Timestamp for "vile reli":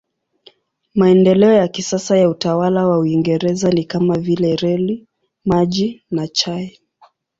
4.17-5.07